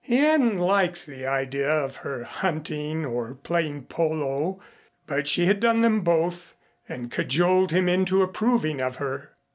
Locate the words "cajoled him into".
7.11-8.23